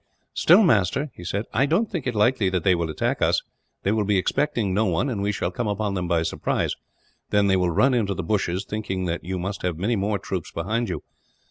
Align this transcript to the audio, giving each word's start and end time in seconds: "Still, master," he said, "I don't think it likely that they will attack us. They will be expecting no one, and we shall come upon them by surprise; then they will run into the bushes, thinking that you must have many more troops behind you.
"Still, 0.33 0.63
master," 0.63 1.11
he 1.13 1.23
said, 1.23 1.45
"I 1.53 1.67
don't 1.67 1.87
think 1.91 2.07
it 2.07 2.15
likely 2.15 2.49
that 2.49 2.63
they 2.63 2.73
will 2.73 2.89
attack 2.89 3.21
us. 3.21 3.43
They 3.83 3.91
will 3.91 4.03
be 4.03 4.17
expecting 4.17 4.73
no 4.73 4.85
one, 4.87 5.09
and 5.11 5.21
we 5.21 5.31
shall 5.31 5.51
come 5.51 5.67
upon 5.67 5.93
them 5.93 6.07
by 6.07 6.23
surprise; 6.23 6.75
then 7.29 7.45
they 7.45 7.55
will 7.55 7.69
run 7.69 7.93
into 7.93 8.15
the 8.15 8.23
bushes, 8.23 8.65
thinking 8.67 9.05
that 9.05 9.23
you 9.23 9.37
must 9.37 9.61
have 9.61 9.77
many 9.77 9.95
more 9.95 10.17
troops 10.17 10.49
behind 10.51 10.89
you. 10.89 11.03